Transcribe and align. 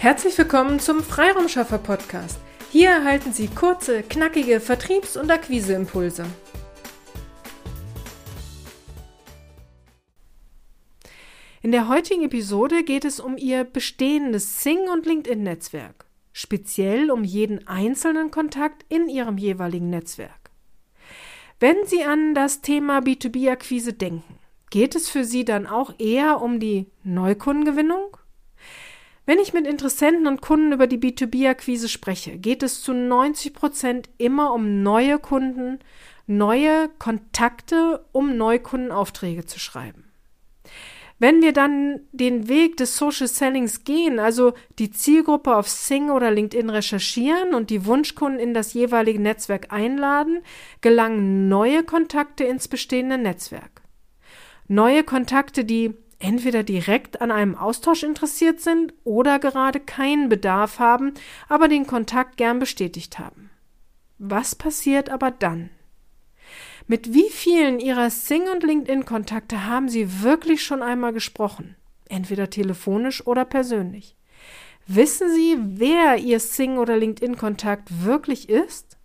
Herzlich 0.00 0.38
willkommen 0.38 0.80
zum 0.80 1.02
Freiraumschaffer 1.02 1.76
Podcast. 1.76 2.40
Hier 2.72 2.88
erhalten 2.88 3.34
Sie 3.34 3.48
kurze, 3.48 4.02
knackige 4.02 4.58
Vertriebs- 4.58 5.18
und 5.18 5.30
Akquiseimpulse. 5.30 6.24
In 11.60 11.70
der 11.70 11.86
heutigen 11.88 12.22
Episode 12.22 12.82
geht 12.82 13.04
es 13.04 13.20
um 13.20 13.36
Ihr 13.36 13.64
bestehendes 13.64 14.62
Sing- 14.62 14.88
und 14.90 15.04
LinkedIn-Netzwerk, 15.04 16.06
speziell 16.32 17.10
um 17.10 17.22
jeden 17.22 17.68
einzelnen 17.68 18.30
Kontakt 18.30 18.86
in 18.88 19.06
Ihrem 19.10 19.36
jeweiligen 19.36 19.90
Netzwerk. 19.90 20.50
Wenn 21.58 21.76
Sie 21.84 22.04
an 22.04 22.34
das 22.34 22.62
Thema 22.62 23.00
B2B-Akquise 23.00 23.92
denken, 23.92 24.38
geht 24.70 24.94
es 24.94 25.10
für 25.10 25.24
Sie 25.24 25.44
dann 25.44 25.66
auch 25.66 25.92
eher 25.98 26.40
um 26.40 26.58
die 26.58 26.86
Neukundengewinnung? 27.04 28.16
Wenn 29.30 29.38
ich 29.38 29.52
mit 29.52 29.64
Interessenten 29.64 30.26
und 30.26 30.40
Kunden 30.40 30.72
über 30.72 30.88
die 30.88 30.98
B2B-Akquise 30.98 31.88
spreche, 31.88 32.36
geht 32.36 32.64
es 32.64 32.82
zu 32.82 32.92
90 32.92 33.54
Prozent 33.54 34.10
immer 34.18 34.52
um 34.52 34.82
neue 34.82 35.20
Kunden, 35.20 35.78
neue 36.26 36.88
Kontakte, 36.98 38.04
um 38.10 38.36
Neukundenaufträge 38.36 39.46
zu 39.46 39.60
schreiben. 39.60 40.10
Wenn 41.20 41.42
wir 41.42 41.52
dann 41.52 42.00
den 42.10 42.48
Weg 42.48 42.76
des 42.78 42.96
Social 42.96 43.28
Sellings 43.28 43.84
gehen, 43.84 44.18
also 44.18 44.52
die 44.80 44.90
Zielgruppe 44.90 45.54
auf 45.54 45.68
Sing 45.68 46.10
oder 46.10 46.32
LinkedIn 46.32 46.68
recherchieren 46.68 47.54
und 47.54 47.70
die 47.70 47.86
Wunschkunden 47.86 48.40
in 48.40 48.52
das 48.52 48.74
jeweilige 48.74 49.22
Netzwerk 49.22 49.72
einladen, 49.72 50.40
gelangen 50.80 51.48
neue 51.48 51.84
Kontakte 51.84 52.42
ins 52.42 52.66
bestehende 52.66 53.16
Netzwerk. 53.16 53.82
Neue 54.66 55.04
Kontakte, 55.04 55.64
die 55.64 55.94
entweder 56.20 56.62
direkt 56.62 57.20
an 57.20 57.32
einem 57.32 57.56
Austausch 57.56 58.04
interessiert 58.04 58.60
sind 58.60 58.94
oder 59.04 59.38
gerade 59.38 59.80
keinen 59.80 60.28
Bedarf 60.28 60.78
haben, 60.78 61.14
aber 61.48 61.66
den 61.66 61.86
Kontakt 61.86 62.36
gern 62.36 62.60
bestätigt 62.60 63.18
haben. 63.18 63.50
Was 64.18 64.54
passiert 64.54 65.10
aber 65.10 65.30
dann? 65.30 65.70
Mit 66.86 67.14
wie 67.14 67.30
vielen 67.30 67.80
Ihrer 67.80 68.10
Sing- 68.10 68.48
und 68.48 68.62
LinkedIn-Kontakte 68.62 69.66
haben 69.66 69.88
Sie 69.88 70.22
wirklich 70.22 70.62
schon 70.62 70.82
einmal 70.82 71.12
gesprochen? 71.12 71.76
Entweder 72.08 72.50
telefonisch 72.50 73.26
oder 73.26 73.44
persönlich. 73.44 74.16
Wissen 74.86 75.32
Sie, 75.32 75.56
wer 75.58 76.18
Ihr 76.18 76.40
Sing- 76.40 76.78
oder 76.78 76.96
LinkedIn-Kontakt 76.96 78.04
wirklich 78.04 78.48
ist? 78.48 78.98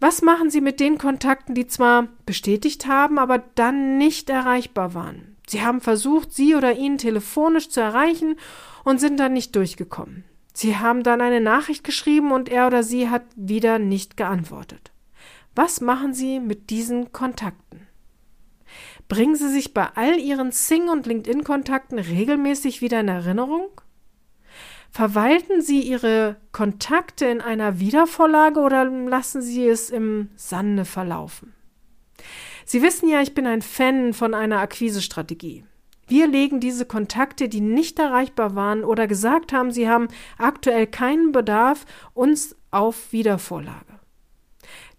Was 0.00 0.22
machen 0.22 0.50
Sie 0.50 0.60
mit 0.60 0.80
den 0.80 0.98
Kontakten, 0.98 1.54
die 1.54 1.66
zwar 1.66 2.08
bestätigt 2.24 2.86
haben, 2.86 3.18
aber 3.18 3.38
dann 3.54 3.98
nicht 3.98 4.30
erreichbar 4.30 4.94
waren? 4.94 5.35
Sie 5.48 5.62
haben 5.62 5.80
versucht, 5.80 6.32
sie 6.32 6.54
oder 6.54 6.72
ihn 6.76 6.98
telefonisch 6.98 7.68
zu 7.68 7.80
erreichen 7.80 8.36
und 8.84 9.00
sind 9.00 9.18
dann 9.18 9.32
nicht 9.32 9.54
durchgekommen. 9.54 10.24
Sie 10.52 10.76
haben 10.76 11.02
dann 11.02 11.20
eine 11.20 11.40
Nachricht 11.40 11.84
geschrieben 11.84 12.32
und 12.32 12.48
er 12.48 12.66
oder 12.66 12.82
sie 12.82 13.10
hat 13.10 13.22
wieder 13.36 13.78
nicht 13.78 14.16
geantwortet. 14.16 14.90
Was 15.54 15.80
machen 15.80 16.12
Sie 16.12 16.38
mit 16.38 16.68
diesen 16.68 17.12
Kontakten? 17.12 17.86
Bringen 19.08 19.36
Sie 19.36 19.48
sich 19.48 19.72
bei 19.72 19.88
all 19.94 20.18
Ihren 20.18 20.52
Sing- 20.52 20.90
und 20.90 21.06
LinkedIn-Kontakten 21.06 21.98
regelmäßig 21.98 22.82
wieder 22.82 23.00
in 23.00 23.08
Erinnerung? 23.08 23.70
Verwalten 24.90 25.62
Sie 25.62 25.80
Ihre 25.80 26.36
Kontakte 26.52 27.26
in 27.26 27.40
einer 27.40 27.80
Wiedervorlage 27.80 28.60
oder 28.60 28.84
lassen 28.84 29.40
Sie 29.40 29.66
es 29.66 29.90
im 29.90 30.28
Sande 30.36 30.84
verlaufen? 30.84 31.55
Sie 32.68 32.82
wissen 32.82 33.08
ja, 33.08 33.22
ich 33.22 33.32
bin 33.32 33.46
ein 33.46 33.62
Fan 33.62 34.12
von 34.12 34.34
einer 34.34 34.58
Akquisestrategie. 34.58 35.64
Wir 36.08 36.26
legen 36.26 36.58
diese 36.58 36.84
Kontakte, 36.84 37.48
die 37.48 37.60
nicht 37.60 37.98
erreichbar 38.00 38.56
waren 38.56 38.82
oder 38.84 39.06
gesagt 39.06 39.52
haben, 39.52 39.70
sie 39.70 39.88
haben 39.88 40.08
aktuell 40.36 40.88
keinen 40.88 41.30
Bedarf, 41.30 41.86
uns 42.12 42.56
auf 42.72 43.12
Wiedervorlage. 43.12 44.00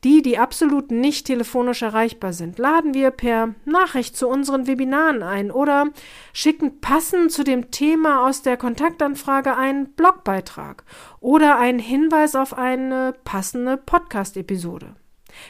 Die, 0.05 0.21
die 0.21 0.37
absolut 0.37 0.91
nicht 0.91 1.27
telefonisch 1.27 1.81
erreichbar 1.81 2.31
sind, 2.31 2.57
laden 2.57 2.93
wir 2.93 3.11
per 3.11 3.55
Nachricht 3.65 4.15
zu 4.15 4.29
unseren 4.29 4.65
Webinaren 4.65 5.21
ein 5.21 5.51
oder 5.51 5.87
schicken 6.31 6.79
passend 6.79 7.33
zu 7.33 7.43
dem 7.43 7.71
Thema 7.71 8.25
aus 8.25 8.43
der 8.43 8.55
Kontaktanfrage 8.55 9.57
einen 9.57 9.89
Blogbeitrag 9.93 10.85
oder 11.19 11.57
einen 11.57 11.79
Hinweis 11.79 12.35
auf 12.35 12.57
eine 12.57 13.13
passende 13.25 13.75
Podcast-Episode. 13.75 14.95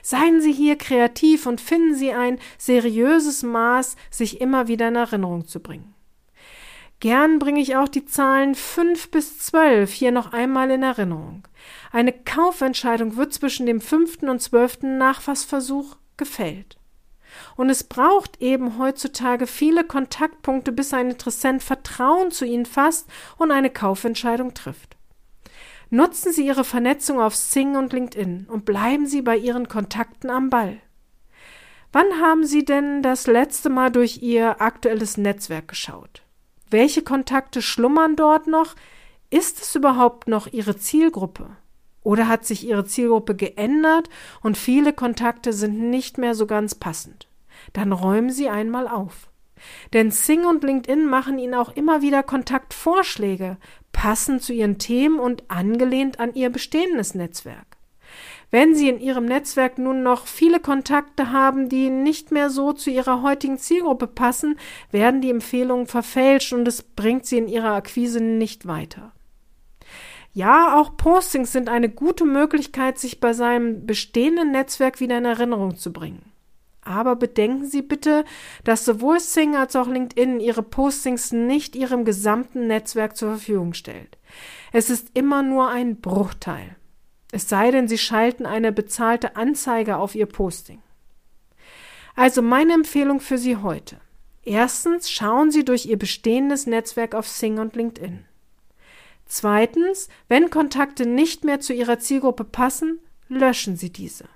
Seien 0.01 0.41
Sie 0.41 0.51
hier 0.51 0.77
kreativ 0.77 1.45
und 1.45 1.61
finden 1.61 1.95
Sie 1.95 2.13
ein 2.13 2.39
seriöses 2.57 3.43
Maß, 3.43 3.95
sich 4.09 4.41
immer 4.41 4.67
wieder 4.67 4.87
in 4.87 4.95
Erinnerung 4.95 5.47
zu 5.47 5.59
bringen. 5.59 5.93
Gern 6.99 7.37
bringe 7.37 7.61
ich 7.61 7.75
auch 7.75 7.87
die 7.87 8.05
Zahlen 8.05 8.55
5 8.55 9.11
bis 9.11 9.37
12 9.37 9.93
hier 9.93 10.11
noch 10.11 10.33
einmal 10.33 10.71
in 10.71 10.81
Erinnerung. 10.81 11.47
Eine 11.91 12.11
Kaufentscheidung 12.11 13.17
wird 13.17 13.33
zwischen 13.33 13.67
dem 13.67 13.81
fünften 13.81 14.29
und 14.29 14.41
zwölften 14.41 14.97
Nachfassversuch 14.97 15.97
gefällt. 16.17 16.77
Und 17.55 17.69
es 17.69 17.83
braucht 17.83 18.41
eben 18.41 18.79
heutzutage 18.79 19.45
viele 19.45 19.83
Kontaktpunkte, 19.83 20.71
bis 20.71 20.91
ein 20.93 21.11
Interessent 21.11 21.61
Vertrauen 21.61 22.31
zu 22.31 22.45
Ihnen 22.45 22.65
fasst 22.65 23.07
und 23.37 23.51
eine 23.51 23.69
Kaufentscheidung 23.69 24.55
trifft. 24.55 24.96
Nutzen 25.89 26.33
Sie 26.33 26.45
Ihre 26.45 26.65
Vernetzung 26.65 27.21
auf 27.21 27.35
Sing 27.35 27.77
und 27.77 27.93
LinkedIn 27.93 28.47
und 28.49 28.65
bleiben 28.65 29.07
Sie 29.07 29.21
bei 29.21 29.37
Ihren 29.37 29.69
Kontakten 29.69 30.29
am 30.29 30.49
Ball. 30.49 30.81
Wann 31.93 32.19
haben 32.19 32.45
Sie 32.45 32.65
denn 32.65 33.01
das 33.01 33.27
letzte 33.27 33.69
Mal 33.69 33.91
durch 33.91 34.21
Ihr 34.21 34.61
aktuelles 34.61 35.17
Netzwerk 35.17 35.69
geschaut? 35.69 36.23
Welche 36.69 37.01
Kontakte 37.01 37.61
schlummern 37.61 38.17
dort 38.17 38.47
noch? 38.47 38.75
Ist 39.29 39.61
es 39.61 39.75
überhaupt 39.75 40.27
noch 40.27 40.47
Ihre 40.47 40.77
Zielgruppe? 40.77 41.55
Oder 42.03 42.27
hat 42.27 42.45
sich 42.45 42.67
Ihre 42.67 42.85
Zielgruppe 42.85 43.35
geändert 43.35 44.09
und 44.41 44.57
viele 44.57 44.91
Kontakte 44.91 45.53
sind 45.53 45.89
nicht 45.89 46.17
mehr 46.17 46.35
so 46.35 46.45
ganz 46.47 46.75
passend? 46.75 47.27
Dann 47.71 47.93
räumen 47.93 48.29
Sie 48.29 48.49
einmal 48.49 48.87
auf. 48.87 49.29
Denn 49.93 50.11
Sing 50.11 50.45
und 50.45 50.63
LinkedIn 50.63 51.05
machen 51.05 51.39
Ihnen 51.39 51.53
auch 51.53 51.75
immer 51.75 52.01
wieder 52.01 52.23
Kontaktvorschläge, 52.23 53.57
passend 53.91 54.43
zu 54.43 54.53
Ihren 54.53 54.77
Themen 54.77 55.19
und 55.19 55.49
angelehnt 55.49 56.19
an 56.19 56.33
Ihr 56.33 56.49
bestehendes 56.49 57.15
Netzwerk. 57.15 57.77
Wenn 58.49 58.75
Sie 58.75 58.87
in 58.87 58.99
Ihrem 58.99 59.25
Netzwerk 59.25 59.77
nun 59.77 60.03
noch 60.03 60.25
viele 60.25 60.59
Kontakte 60.59 61.31
haben, 61.31 61.67
die 61.67 61.89
nicht 61.89 62.31
mehr 62.31 62.49
so 62.49 62.71
zu 62.71 62.89
Ihrer 62.89 63.21
heutigen 63.21 63.57
Zielgruppe 63.57 64.07
passen, 64.07 64.57
werden 64.89 65.19
die 65.19 65.29
Empfehlungen 65.29 65.87
verfälscht 65.87 66.53
und 66.53 66.67
es 66.67 66.81
bringt 66.81 67.25
Sie 67.25 67.37
in 67.37 67.49
Ihrer 67.49 67.73
Akquise 67.73 68.21
nicht 68.21 68.65
weiter. 68.65 69.11
Ja, 70.31 70.79
auch 70.79 70.95
Postings 70.95 71.51
sind 71.51 71.67
eine 71.67 71.89
gute 71.89 72.23
Möglichkeit, 72.23 72.99
sich 72.99 73.19
bei 73.19 73.33
seinem 73.33 73.85
bestehenden 73.85 74.51
Netzwerk 74.51 74.99
wieder 74.99 75.17
in 75.17 75.25
Erinnerung 75.25 75.75
zu 75.75 75.91
bringen. 75.91 76.31
Aber 76.87 77.17
bedenken 77.17 77.65
Sie 77.65 77.81
bitte, 77.81 78.23
dass 78.63 78.85
sowohl 78.85 79.19
Sing 79.19 79.57
als 79.57 79.75
auch 79.75 79.87
LinkedIn 79.87 80.39
Ihre 80.39 80.63
Postings 80.63 81.33
nicht 81.33 81.75
Ihrem 81.75 82.05
gesamten 82.05 82.67
Netzwerk 82.67 83.17
zur 83.17 83.31
Verfügung 83.31 83.73
stellt. 83.73 84.17
Es 84.71 84.89
ist 84.89 85.09
immer 85.13 85.43
nur 85.43 85.67
ein 85.67 85.99
Bruchteil. 85.99 86.77
Es 87.33 87.49
sei 87.49 87.71
denn, 87.71 87.89
Sie 87.89 87.97
schalten 87.97 88.45
eine 88.45 88.71
bezahlte 88.71 89.35
Anzeige 89.35 89.97
auf 89.97 90.15
Ihr 90.15 90.27
Posting. 90.27 90.81
Also 92.15 92.41
meine 92.41 92.73
Empfehlung 92.73 93.19
für 93.19 93.37
Sie 93.37 93.57
heute. 93.57 93.97
Erstens, 94.43 95.11
schauen 95.11 95.51
Sie 95.51 95.65
durch 95.65 95.87
Ihr 95.87 95.99
bestehendes 95.99 96.67
Netzwerk 96.67 97.15
auf 97.15 97.27
Sing 97.27 97.59
und 97.59 97.75
LinkedIn. 97.75 98.23
Zweitens, 99.25 100.07
wenn 100.29 100.49
Kontakte 100.49 101.05
nicht 101.05 101.43
mehr 101.43 101.59
zu 101.59 101.73
Ihrer 101.73 101.99
Zielgruppe 101.99 102.45
passen, 102.45 102.99
löschen 103.27 103.75
Sie 103.75 103.91
diese. 103.91 104.29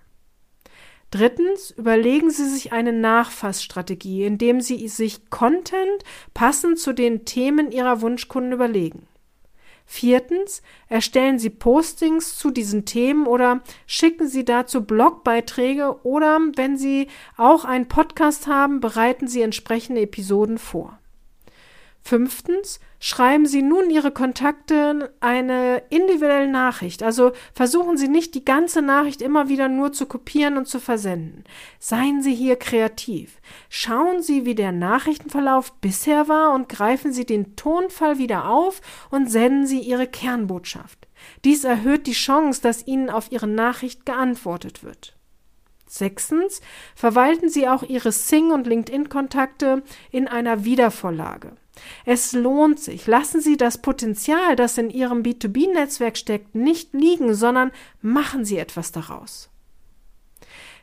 Drittens, 1.11 1.71
überlegen 1.71 2.31
Sie 2.31 2.49
sich 2.49 2.71
eine 2.71 2.93
Nachfassstrategie, 2.93 4.23
indem 4.23 4.61
Sie 4.61 4.87
sich 4.87 5.29
Content 5.29 6.05
passend 6.33 6.79
zu 6.79 6.93
den 6.93 7.25
Themen 7.25 7.71
Ihrer 7.71 8.01
Wunschkunden 8.01 8.53
überlegen. 8.53 9.07
Viertens, 9.85 10.61
erstellen 10.87 11.37
Sie 11.37 11.49
Postings 11.49 12.37
zu 12.37 12.49
diesen 12.49 12.85
Themen 12.85 13.27
oder 13.27 13.61
schicken 13.85 14.29
Sie 14.29 14.45
dazu 14.45 14.85
Blogbeiträge 14.85 16.05
oder 16.05 16.39
wenn 16.55 16.77
Sie 16.77 17.09
auch 17.35 17.65
einen 17.65 17.89
Podcast 17.89 18.47
haben, 18.47 18.79
bereiten 18.79 19.27
Sie 19.27 19.41
entsprechende 19.41 19.99
Episoden 19.99 20.57
vor. 20.57 21.00
Fünftens, 22.03 22.79
schreiben 22.99 23.45
Sie 23.45 23.61
nun 23.61 23.89
Ihre 23.89 24.11
Kontakte 24.11 25.13
eine 25.19 25.83
individuelle 25.89 26.51
Nachricht. 26.51 27.03
Also 27.03 27.31
versuchen 27.53 27.95
Sie 27.95 28.07
nicht 28.07 28.33
die 28.33 28.43
ganze 28.43 28.81
Nachricht 28.81 29.21
immer 29.21 29.49
wieder 29.49 29.69
nur 29.69 29.93
zu 29.93 30.07
kopieren 30.07 30.57
und 30.57 30.67
zu 30.67 30.79
versenden. 30.79 31.43
Seien 31.79 32.21
Sie 32.21 32.33
hier 32.33 32.55
kreativ. 32.57 33.39
Schauen 33.69 34.21
Sie, 34.21 34.45
wie 34.45 34.55
der 34.55 34.71
Nachrichtenverlauf 34.71 35.73
bisher 35.79 36.27
war 36.27 36.53
und 36.53 36.69
greifen 36.69 37.13
Sie 37.13 37.25
den 37.25 37.55
Tonfall 37.55 38.17
wieder 38.17 38.49
auf 38.49 38.81
und 39.11 39.29
senden 39.29 39.67
Sie 39.67 39.79
Ihre 39.79 40.07
Kernbotschaft. 40.07 41.07
Dies 41.45 41.63
erhöht 41.63 42.07
die 42.07 42.13
Chance, 42.13 42.61
dass 42.61 42.85
Ihnen 42.87 43.09
auf 43.09 43.31
Ihre 43.31 43.47
Nachricht 43.47 44.05
geantwortet 44.05 44.83
wird. 44.83 45.15
Sechstens, 45.87 46.61
verwalten 46.95 47.49
Sie 47.49 47.67
auch 47.67 47.83
Ihre 47.83 48.11
Sing- 48.11 48.51
und 48.51 48.65
LinkedIn-Kontakte 48.65 49.83
in 50.09 50.27
einer 50.27 50.63
Wiedervorlage. 50.63 51.57
Es 52.05 52.33
lohnt 52.33 52.79
sich. 52.79 53.07
Lassen 53.07 53.41
Sie 53.41 53.57
das 53.57 53.79
Potenzial, 53.79 54.55
das 54.55 54.77
in 54.77 54.89
Ihrem 54.89 55.23
B2B-Netzwerk 55.23 56.17
steckt, 56.17 56.55
nicht 56.55 56.93
liegen, 56.93 57.33
sondern 57.33 57.71
machen 58.01 58.45
Sie 58.45 58.57
etwas 58.57 58.91
daraus. 58.91 59.49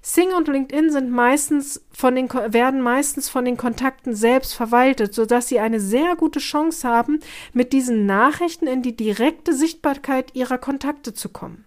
Sing 0.00 0.32
und 0.32 0.48
LinkedIn 0.48 0.90
sind 0.90 1.10
meistens 1.10 1.84
von 1.90 2.14
den, 2.14 2.32
werden 2.32 2.80
meistens 2.80 3.28
von 3.28 3.44
den 3.44 3.56
Kontakten 3.56 4.14
selbst 4.14 4.54
verwaltet, 4.54 5.12
sodass 5.12 5.48
Sie 5.48 5.58
eine 5.58 5.80
sehr 5.80 6.14
gute 6.16 6.38
Chance 6.38 6.88
haben, 6.88 7.20
mit 7.52 7.72
diesen 7.72 8.06
Nachrichten 8.06 8.66
in 8.66 8.82
die 8.82 8.96
direkte 8.96 9.52
Sichtbarkeit 9.52 10.34
Ihrer 10.34 10.58
Kontakte 10.58 11.14
zu 11.14 11.28
kommen. 11.28 11.66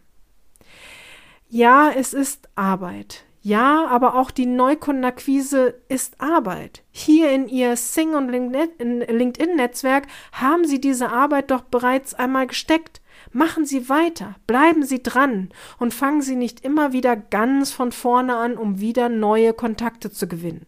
Ja, 1.50 1.92
es 1.92 2.14
ist 2.14 2.48
Arbeit. 2.56 3.26
Ja, 3.44 3.88
aber 3.88 4.16
auch 4.16 4.30
die 4.30 4.46
Neukundenakquise 4.46 5.74
ist 5.90 6.22
Arbeit. 6.22 6.84
Hier 6.92 7.32
in 7.32 7.48
Ihr 7.48 7.76
Sing- 7.76 8.14
und 8.14 8.30
LinkedIn-Netzwerk 8.30 10.06
haben 10.32 10.66
Sie 10.66 10.80
diese 10.80 11.10
Arbeit 11.12 11.50
doch 11.50 11.62
bereits 11.62 12.14
einmal 12.14 12.46
gesteckt. 12.46 13.02
Machen 13.32 13.66
Sie 13.66 13.90
weiter, 13.90 14.36
bleiben 14.46 14.84
Sie 14.84 15.02
dran 15.02 15.50
und 15.80 15.92
fangen 15.94 16.22
Sie 16.22 16.36
nicht 16.36 16.64
immer 16.64 16.94
wieder 16.94 17.16
ganz 17.16 17.72
von 17.72 17.92
vorne 17.92 18.36
an, 18.36 18.58
um 18.58 18.80
wieder 18.80 19.10
neue 19.10 19.54
Kontakte 19.54 20.12
zu 20.12 20.28
gewinnen. 20.28 20.68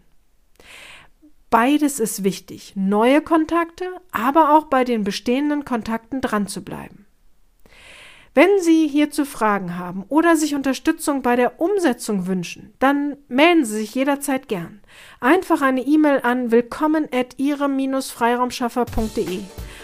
Beides 1.52 2.00
ist 2.00 2.24
wichtig, 2.24 2.74
neue 2.76 3.22
Kontakte, 3.22 3.86
aber 4.12 4.58
auch 4.58 4.66
bei 4.66 4.84
den 4.84 5.04
bestehenden 5.04 5.64
Kontakten 5.64 6.22
dran 6.22 6.48
zu 6.48 6.64
bleiben. 6.64 7.03
Wenn 8.36 8.60
Sie 8.60 8.88
hierzu 8.88 9.26
Fragen 9.26 9.78
haben 9.78 10.06
oder 10.10 10.36
sich 10.36 10.56
Unterstützung 10.56 11.22
bei 11.22 11.36
der 11.36 11.62
Umsetzung 11.62 12.26
wünschen, 12.26 12.74
dann 12.80 13.16
melden 13.28 13.64
Sie 13.64 13.78
sich 13.78 13.94
jederzeit 13.94 14.48
gern. 14.48 14.82
Einfach 15.20 15.62
eine 15.62 15.82
E-Mail 15.82 16.22
an 16.24 16.50
willkommen 16.50 17.08
at 17.14 17.38
ihrem-freiraumschaffer.de. 17.38 19.42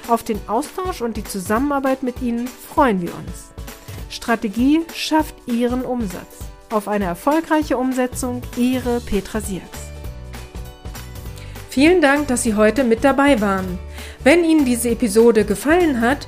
Auf 0.07 0.23
den 0.23 0.39
Austausch 0.47 1.03
und 1.03 1.17
die 1.17 1.23
Zusammenarbeit 1.23 2.01
mit 2.01 2.23
Ihnen 2.23 2.47
freuen 2.47 3.03
wir 3.03 3.13
uns. 3.13 3.51
Strategie 4.09 4.81
schafft 4.95 5.35
Ihren 5.45 5.85
Umsatz. 5.85 6.39
Auf 6.71 6.87
eine 6.87 7.05
erfolgreiche 7.05 7.77
Umsetzung, 7.77 8.41
Ihre 8.57 8.99
Petra 8.99 9.41
Sierks. 9.41 9.91
Vielen 11.69 12.01
Dank, 12.01 12.27
dass 12.29 12.41
Sie 12.41 12.55
heute 12.55 12.83
mit 12.83 13.03
dabei 13.03 13.41
waren. 13.41 13.77
Wenn 14.23 14.43
Ihnen 14.43 14.65
diese 14.65 14.89
Episode 14.89 15.45
gefallen 15.45 16.01
hat, 16.01 16.27